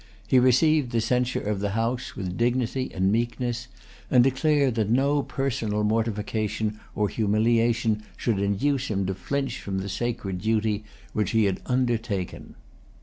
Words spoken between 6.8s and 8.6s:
or humiliation should